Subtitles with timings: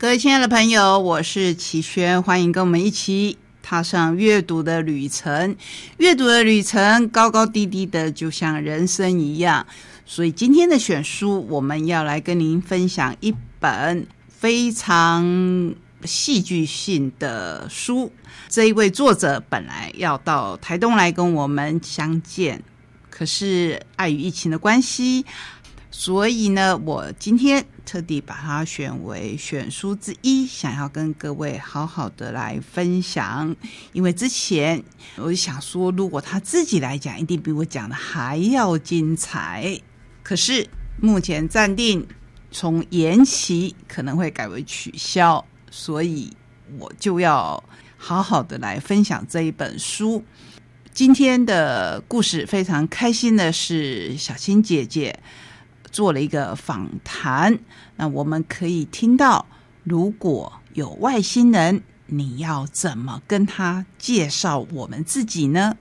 [0.00, 5.54] 各位亲爱的朋友，我是齐轩，欢迎跟我们一起踏上阅读的旅程。
[5.98, 9.66] 阅读的旅程高高低低的，就像人生一样。
[10.06, 14.06] 所以今天的选书，我们要来跟您分享一本。
[14.30, 15.74] 非常
[16.04, 18.10] 戏剧性的书，
[18.48, 22.62] 这一位作者本来要到台东来跟我们相见，
[23.10, 25.26] 可是碍于疫情的关系，
[25.90, 33.54] 所以呢，我今天特地把它选为选书之一，想要跟各位好好的来分享。
[33.92, 34.82] 因为之前
[35.16, 39.80] 我就想说，如果他自己来讲，一定比我讲的还要精彩。
[40.22, 40.66] 可是
[41.00, 42.06] 目前暂定。
[42.52, 46.28] 从延期可能会改为取消，所以
[46.80, 47.62] 我就要
[47.96, 50.24] 好好的来分享这一本书。
[50.92, 55.16] 今天的故事非常开心的是，小青姐姐
[55.90, 57.58] 做了一个访谈。
[57.96, 59.46] 那我们可以听到，
[59.84, 65.76] 如果有外星人，你要怎么跟他介绍我们自己呢？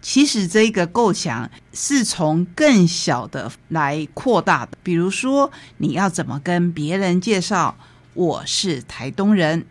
[0.00, 7.74] 其实这个构想是从更小的来扩大的，比如说你要怎么跟别人介绍
[8.12, 9.64] 我是台东人，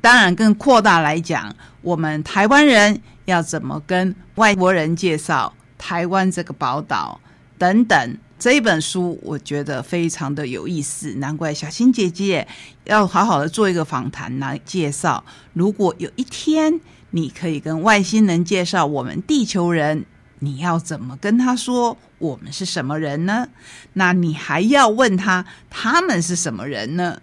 [0.00, 7.20] 当然更扩大来讲，我们台湾人要怎么跟外国人介绍台湾这个宝岛
[7.58, 8.16] 等等。
[8.42, 12.44] 这一本书我觉得非常的有意思，难怪小新姐姐
[12.82, 15.22] 要好好的做一个访谈来介绍。
[15.52, 16.80] 如果有一天。
[17.14, 20.06] 你可以跟外星人介绍我们地球人，
[20.38, 23.46] 你要怎么跟他说我们是什么人呢？
[23.92, 27.20] 那你还要问他他们是什么人呢？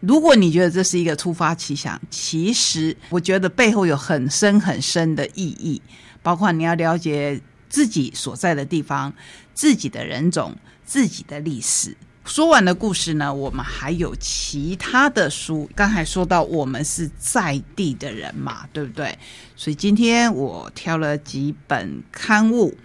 [0.00, 5.82] 如果你觉得这是一个突发奇想，其实我觉得背后有很深很深的意义，
[6.22, 9.12] 包括你要了解自己所在的地方、
[9.54, 10.54] 自己的人种、
[10.84, 11.96] 自己的历史。
[12.24, 15.70] 说完的故事呢，我们还有其他的书。
[15.76, 19.16] 刚才说到我们是在地的人嘛，对不对？
[19.54, 22.76] 所以今天我挑了几本刊物，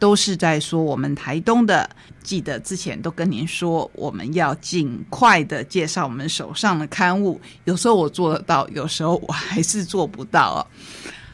[0.00, 1.88] 都是在说我们台东的。
[2.24, 7.40] 记得之前都跟您说，我们要尽快的介绍我们手上的刊物。
[7.64, 10.66] 有时候我做得到，有时候我还是做不到哦。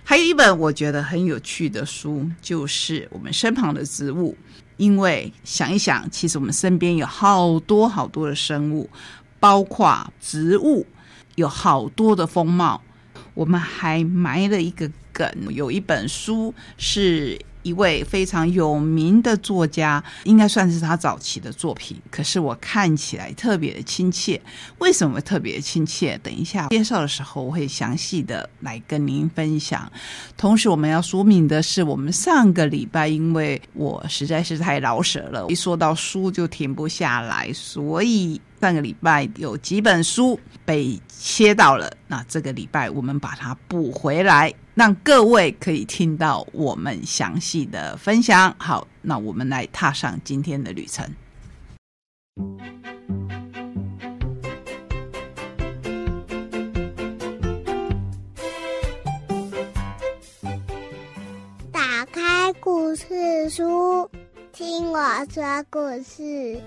[0.09, 4.35] 还有一本我觉得很有趣的书，就是我们身旁的植物。
[4.79, 8.89] 因为想一想，其实我们身边有好多好多的生物，
[9.39, 10.87] 包括植物，
[11.35, 12.83] 有好多的风貌。
[13.35, 17.39] 我们还埋了一个梗，有一本书是。
[17.63, 21.97] 一位非常有名的作家，应该算是他早期的作品。
[22.11, 24.41] 可是我看起来特别的亲切，
[24.79, 26.19] 为什么特别亲切？
[26.23, 29.91] 等一下介绍的时候，我会详细的来跟您分享。
[30.37, 41.93] 同时，我们要说明的是，我们上个礼拜因为我实在是太老舍了，一说到书就停不下来，所以上个礼拜有几本书被切到了。
[42.07, 44.53] 那这个礼拜我们把它补回来。
[44.79, 48.55] 让各位可以听到我们详细的分享。
[48.61, 51.05] 好，那我们来踏上今天的旅程。
[61.73, 64.09] 打开故事书，
[64.53, 66.63] 听我说故事。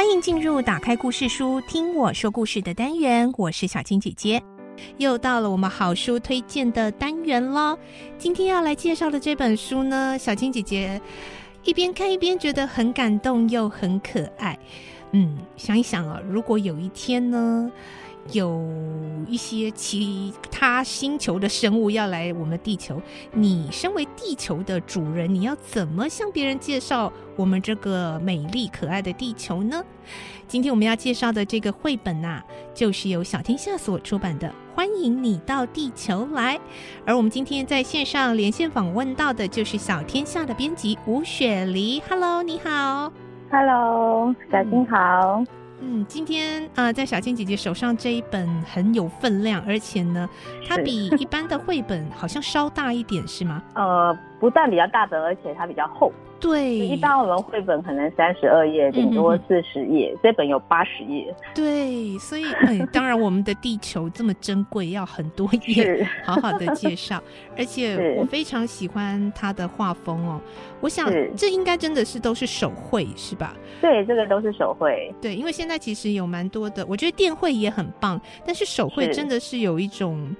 [0.00, 3.30] 欢迎进入打开故事书，听我说故事的单元。
[3.36, 4.42] 我是小青姐姐，
[4.96, 7.78] 又到了我们好书推荐的单元了。
[8.16, 10.98] 今天要来介绍的这本书呢，小青姐姐
[11.64, 14.58] 一边看一边觉得很感动又很可爱。
[15.12, 17.70] 嗯，想一想啊，如果有一天呢？
[18.32, 18.62] 有
[19.26, 23.00] 一些其他星球的生物要来我们地球，
[23.32, 29.82] 你身为地球的主人，你要怎么向别人介绍我们这个美丽可爱的地球呢？
[30.46, 32.42] 今天我们要介绍的这个绘本呐，
[32.74, 36.56] 就是由小天下所出版的《欢迎你到地球来》，
[37.04, 42.02] 而我们今天在线上连线访问到的就是小天下的编辑吴雪梨。
[42.08, 43.12] Hello，你好。
[43.50, 45.44] Hello，小金好。
[46.08, 50.28] 今天啊，在小青姐姐手上这一本很有分量，而且呢，
[50.66, 53.62] 它比一般的绘本好像稍大一点，是吗？
[53.74, 56.12] 呃，不但比较大的，而且它比较厚。
[56.40, 61.34] 对，一般我们绘本可能三十二页，顶多四十页，这本有八十页。
[61.54, 67.22] 对，所以嗯，当然我们的地球这么珍贵，要很多页好好的介绍。
[67.58, 70.40] 而且我非常喜欢他的画风哦，
[70.80, 73.54] 我想这应该真的是都是手绘是吧？
[73.80, 75.14] 对，这个都是手绘。
[75.20, 80.34] 对，因为现在其实有蛮多的，我觉得电绘也很棒，但是手绘真的是有一种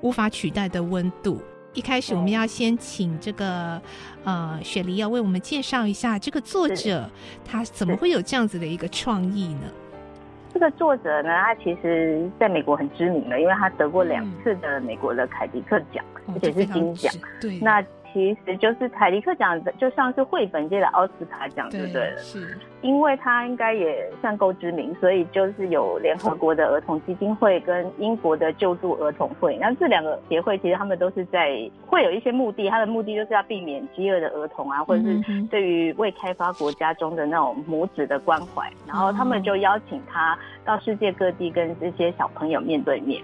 [0.00, 1.40] 无法取代的温度。
[1.74, 3.80] 一开始我们要先请这个
[4.24, 7.08] 呃雪梨要为我们介绍一下这个作者，
[7.44, 9.60] 他怎么会有这样子的一个创意呢？
[10.52, 16.04] 这个作者呢，他其实在美国很知名的，因为他得过两次的美国的凯迪克奖，
[16.34, 17.10] 而且是金奖。
[17.40, 17.82] 对，那
[18.12, 22.14] 其实就是凯迪克奖，就像是绘本界的奥斯卡奖，对不对？
[22.18, 22.58] 是。
[22.82, 29.56] 因为他应该也算够知名，所以就是有联合国的儿童基金会跟英国的救助儿童会。
[29.60, 31.48] 那这两个协会其实他们都是在
[31.86, 38.68] 会有一些目的，他的目的就是要避免饥饿的儿童啊，或者是对于未开发国家中的那种母子的关怀。
[38.86, 43.22] 然后他们就邀请他到世界各地跟这些小朋友面对面。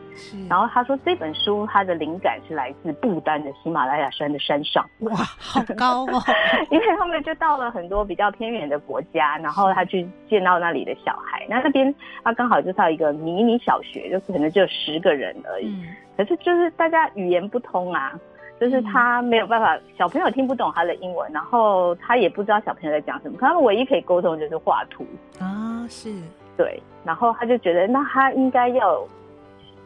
[0.49, 4.89] 然后他说这本书他的灵感是来自不丹的喜马拉雅山的山上。
[5.01, 6.23] 哇，好高哦！
[6.71, 9.37] 因为他们就到了很多比较偏远的国家。
[9.49, 15.75] 然后他去见到那里的小孩，那那边他刚好就是一个迷你小学，就可能只有十个人而已。
[16.19, 18.13] 可是就是大家语言不通啊，
[18.61, 23.39] 就是他没有办法，小朋友听不懂他的英文，然后他也不知道小朋友在讲什么。
[23.41, 25.07] 他们唯一可以沟通就是画图
[25.41, 26.13] 啊，是
[26.55, 26.79] 对。
[27.07, 29.03] 然后他就觉得，那他应该要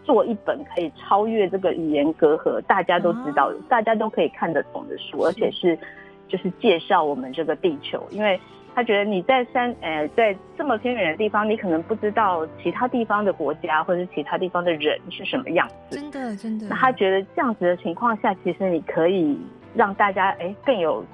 [0.02, 5.78] 做一本可以超越这个语言隔阂，大家都知道，大家都可以看得懂的书，而且是
[6.26, 8.40] 就是介绍我们这个地球，因为。
[8.74, 15.96] 他觉得你在山，呃，在这么偏远的地方，你可能不知道其他地方的国家或者是其他地方的人是什么样子。
[15.96, 16.66] 真的，真的。
[16.68, 19.38] 那他觉得这样子的情况下，其实你可以
[19.74, 21.04] 让大家，哎，更有，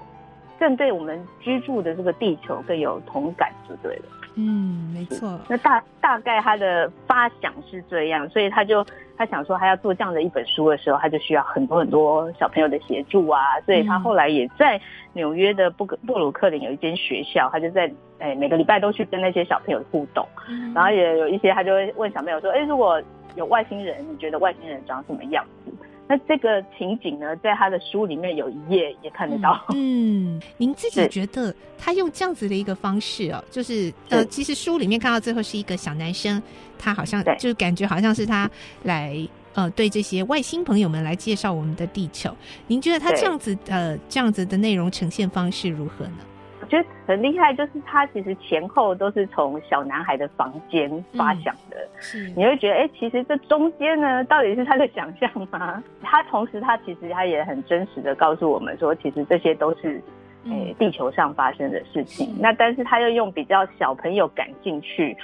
[0.59, 4.03] 更对我们居住的这个地球更有同感，就对了。
[4.41, 5.37] 嗯，没错。
[5.49, 8.87] 那大大概他的发想是这样，所以他就
[9.17, 13.41] 他想说他要做这样的一本书的时候，他就需要很多很多小朋友的协助啊。
[13.67, 14.81] 所以他后来也在
[15.13, 20.25] 纽约的布布鲁克林有一间学校，他就在哎每个礼拜都去跟那些小朋友互动，
[20.73, 23.03] 然后也有一些他就会问小朋友说，哎，如果
[23.35, 25.73] 有外星人，你觉得外星人长什么样子？
[26.09, 29.63] 那这个情景呢，在他的书里面有一页也看得到。
[29.77, 36.43] 嗯，您自己觉得他用这样子的一个方式哦，就是呃，其实书里面看到最后是一个小男生，
[36.79, 38.51] 他好像就感觉好像是他
[38.85, 39.17] 来
[39.53, 42.35] 呃对这些外星朋友们来介绍我们的地球。
[42.67, 46.19] 您觉得他这样子呃这样子的内容呈现方式如何呢？
[46.69, 55.83] 觉得很厉害，就是他其实前后都是从小男孩的房间发想的，是你会觉得，哎，其实这中间呢，到底是他的想象吗？
[56.03, 60.01] 他同时，他其实他也很真实的告诉我们说，其实这些都是，
[60.47, 62.35] 哎，地球上发生的事情。
[62.39, 65.17] 那但是他又用比较小朋友感兴趣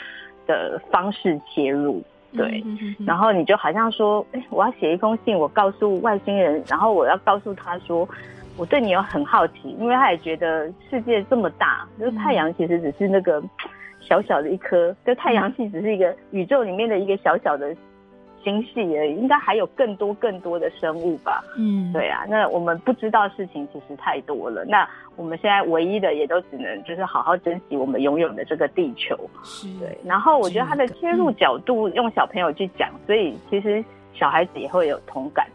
[0.47, 2.03] 的方式切入，
[2.37, 2.65] 对，
[3.07, 8.09] 然后你就好像说，哎，我要写一封信，我告诉外星人，然后我要告诉他说。
[8.57, 13.43] 我对你有很好奇，因为他也觉得世界这么大，就是太阳其实只是那个
[14.01, 17.75] 小小的一颗，就太阳系只是一个宇宙里面的一个小小的
[18.45, 21.43] 星系而已，应该还有更多更多的生物吧？
[21.57, 24.65] 嗯，对啊，那我们不知道事情其实太多了。
[24.67, 29.19] 那我们现在唯一的也都只能就是好好珍惜我们拥有的这个地球。
[29.43, 29.99] 是，对。
[30.05, 33.83] 然后我觉得他的切入角度用小朋友去讲，所以其实
[34.13, 35.47] 小孩子也会有同感。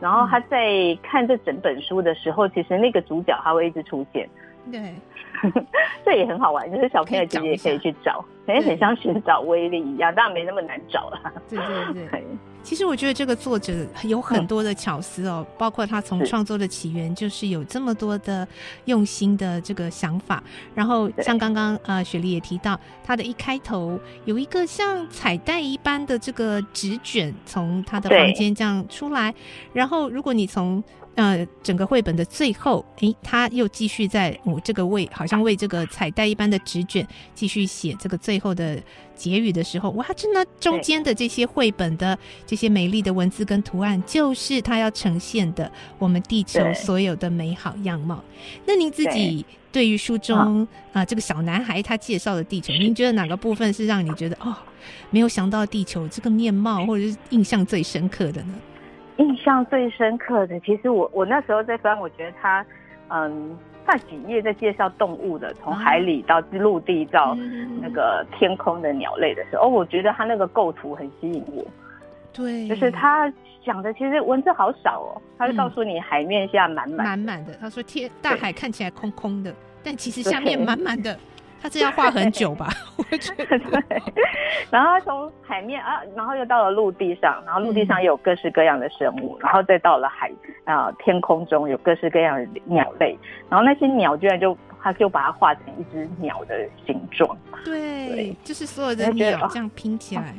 [0.00, 4.28] 然后他在看这整本书的时候，其实那个主角他会一直出现，
[4.70, 4.94] 对，
[6.04, 11.32] 这也很好玩，就是小朋友其实也可以去找，哎，很像寻找威力一样，当然没那么难找了。
[11.48, 11.58] 对
[11.94, 12.08] 对。
[12.08, 12.24] 对。
[12.66, 18.46] 其实我觉得这个作者有很多的巧思哦，包括他从创作的起源就是有这么多的
[18.86, 20.42] 用心的这个想法。
[20.74, 29.32] 然后像刚刚呃雪莉也提到，他的一开头有一个像彩带一般的这个纸卷从他的房间这样出来，
[29.72, 30.82] 然后如果你从
[31.16, 38.78] 呃，整个绘本的最后，诶，他又继续在我这个为好像为这个彩带一般的纸卷继续写这个最后的
[39.14, 48.22] 结语的时候，哇，真的中间的这些绘本的这些美丽的文字跟图案，就是他要呈现的我们地球所有的美好样貌。
[48.66, 49.42] 那您自己
[49.72, 54.54] 对于书中啊这个小男孩他介绍的地球，您觉得哪个部分是让你觉得哦，
[55.08, 58.54] 没有想到地球这个面貌，或者是印象最深刻的呢？
[59.18, 62.64] 印象最深刻的，其实我我那时候在翻，我觉得他，
[63.08, 63.56] 嗯，
[63.86, 67.34] 那几页在介绍动物的，从海里到陆地到
[67.80, 71.64] 那个天空的鸟类的时候，哦，我觉得他那个构图很吸引我。
[72.32, 73.32] 对，就是他
[73.64, 77.54] 讲的，其实文字好少哦，他就告诉你海面下满满满满的。
[77.54, 81.18] 他说天大海看起来空空的，但其实下面满满的，
[81.62, 82.68] 它这要画很久吧？
[82.96, 83.58] 我觉得。
[83.58, 84.02] 对，
[84.70, 90.30] 然后它从海面啊，然后又到了陆地上，然后陆地上也有各式各样的生物，然后再到了海
[90.64, 98.36] 啊天空中有各式各样的鸟类，然后那些鸟居然就他就把它画成一只鸟的形状，对，对。
[98.44, 100.34] 就是所有的鸟这样拼起来，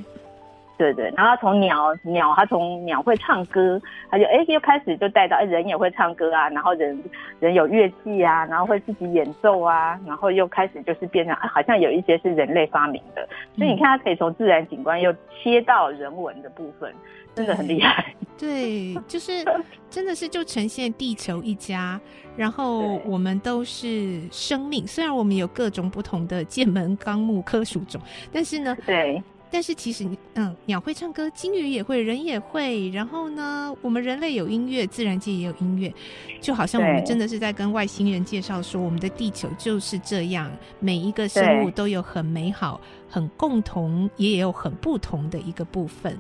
[0.77, 3.81] 对对，然后它从鸟鸟，它从鸟会唱歌，
[4.12, 7.03] 它就哎又开始就带到哎人也会唱歌啊，然后人
[7.39, 16.93] 人有乐器啊，然后会自己演奏啊，然后又开始就是变成、啊、好像有一些是人类发明的，所以你看它可以从自然景观又切到人文的部分，
[17.34, 18.13] 真的很厉害。
[18.38, 19.43] 对，就是
[19.89, 22.00] 真的是就呈现地球一家，
[22.36, 28.00] 然后我们都是生命，虽然我们有各种不同的剑门纲目科属种，
[28.31, 32.89] 但是呢，对但是其实你嗯，鸟会唱歌，金鱼也会，人也会。
[32.89, 35.93] 然后呢，我们人类有音乐，自然界也有音乐，
[36.41, 46.17] 就好像我们真的是在跟外星人介绍说，我们的地球就是这样，每一个生物都有很美好、很共同，也有很不同的一个部分。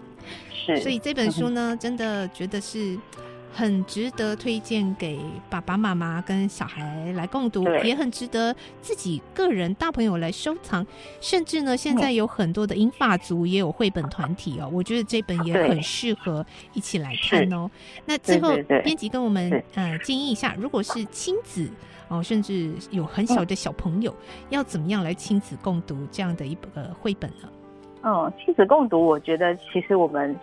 [0.51, 2.97] 是，所以这本书呢，真的觉得是
[3.53, 10.85] 很值得推荐给爸爸妈妈跟小孩来共读，也很值得自己个人大朋友来收藏。
[11.19, 17.69] 甚至呢，现在有很多的英法族也有绘本团体哦， 我觉得这本也很适合一起来看哦。
[18.05, 21.69] 那最后编辑跟我们呃建议一下，如果是亲子。
[22.09, 24.15] 哦，甚至有很小的小朋友，
[24.47, 27.49] 要怎么样来亲子共读这样的一本呃绘本呢？
[28.03, 30.33] 嗯，亲子共读，我觉得其实我们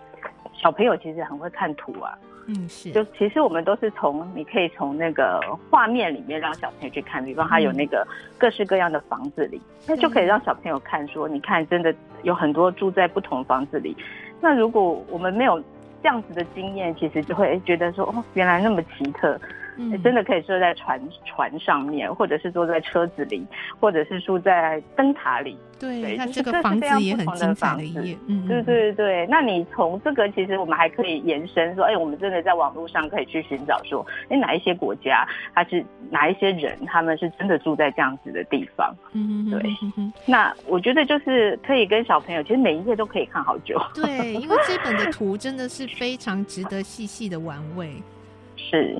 [0.53, 2.15] 小朋友其实很会看图啊，
[2.47, 13.97] 嗯，是，就其实我们都是从你可以从那个画面里面让小朋友去看，比方他有那个各式各样的房子里，那就可以让小朋友看说，你看真的有很多住在不同房子里。
[14.39, 15.59] 那如果我们没有
[16.03, 19.39] 这样子的经验，其实就会觉得说，哦，原来那么奇特，
[19.77, 23.45] 嗯真的可以坐在船船上面，或者是坐在车子里，
[23.79, 25.57] 或者是住在灯塔里。
[25.77, 38.95] 对，对它这个房子也很精彩房子的一页，嗯，对嗯对对，那你从这个其实我们还可以延伸说，哎，我们真的在网络上可以去寻找说，哎，哪一些国家它是哪一些人他们是真的住在这样子的地方？
[39.11, 43.77] 嗯哼哼对那我觉得就是可以跟小朋友，其实每一页都可以看好久。
[43.93, 47.91] 对，因为这本的图真的是非常值得细细的玩味。
[48.55, 48.97] 是，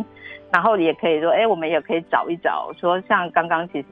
[0.56, 3.88] 然后也可以说，哎，我们也可以找一找，说像刚刚其实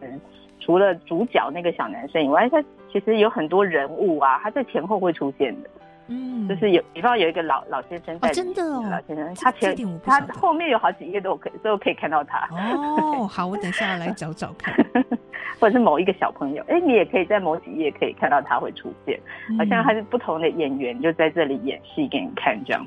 [0.61, 5.69] 除了主角那个小男生以外，他其实有很多人物啊，他在前后会出现的。
[6.07, 14.73] 嗯，就是有，比方有一个老老先生在里面、真的哦老先生他前他后面有好几页都有可以都可以看到他，哦， 好，我等下要来找找看。
[15.59, 19.19] 或者是某一个小朋友，哎，你也可以在某几页可以看到他会出现，
[19.57, 22.85] 好像他嗯是不同的演员就在这里演戏给你看这样。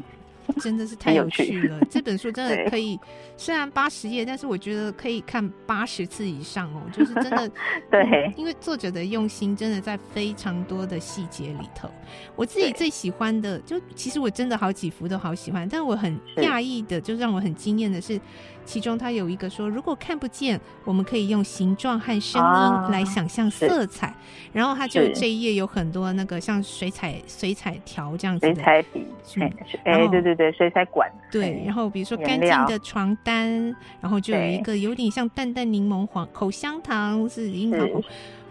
[0.60, 1.78] 真的是太有趣趣了。
[1.90, 2.98] 这本书真的 可以，
[3.36, 6.82] 虽然八十页，但是我觉得可以看八十次以上哦。
[6.92, 7.48] 就是真的，
[7.90, 11.90] 对嗯因为作者的用心真的在非常多的细节里头。
[12.34, 18.20] 我自己最喜欢的，就其实我真的好几幅都好喜欢，但我很讶异的，就让我很惊艳的是，
[18.66, 24.14] 其中它有一个说，如果看不见，我们可以用形状和声啊音来想象色彩。
[24.52, 25.06] 然后它就是。
[25.14, 29.06] 这一页有很多那个像水彩水彩条这样子水的彩笔，
[29.36, 29.52] 嗯
[29.84, 37.78] 哎、对对对，水彩管，对，哎然后比如说干净的床单，然后就有一对个有点像淡淡柠檬黄口香糖是樱桃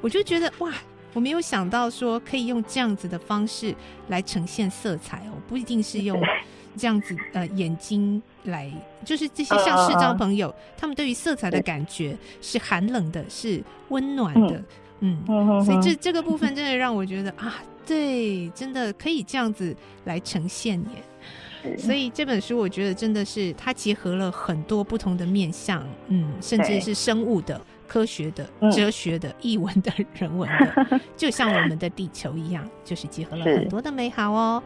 [0.02, 0.72] 我就觉得哇，
[1.14, 3.76] 我没有想到说可以用这样子的方式
[4.08, 6.20] 来呈现色彩哦，不一定是用
[6.76, 8.72] 这样子呃眼睛来，
[9.04, 14.62] 就是这些像视障朋友，他们对于色彩的感觉是寒冷的，是温暖的，
[15.02, 15.18] 嗯
[15.64, 19.76] 所以这这个部分真的让我觉得啊，对，真的可以这样子
[20.06, 21.76] 来呈现耶。
[21.80, 28.70] 所以这本书我觉得真的是它结合了很多不同的面向，嗯，甚至是生物的、科学的、嗯。
[28.72, 34.62] 哲学的、译文的、人文的， 就像我们的地球一样，就是结合了很多的美好哦。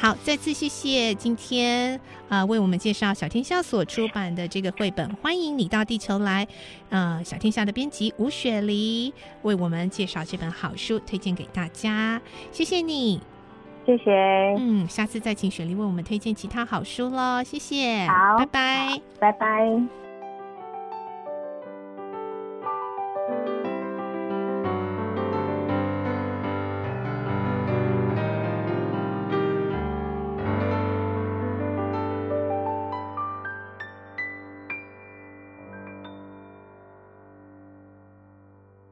[0.00, 1.94] 好，再次谢谢今天
[2.30, 6.46] 啊、呃为我们介绍小天下所出版的这个绘本《欢迎你到地球来》。
[6.88, 12.18] 呃，小天下的编辑吴雪梨为我们介绍这本好书，推荐给大家。
[12.50, 13.20] 谢谢你。
[13.84, 14.10] 谢谢，
[14.58, 19.00] 嗯，下次再请雪梨为我们推荐其他好书喽，谢谢，好拜拜。
[19.18, 20.09] 拜拜。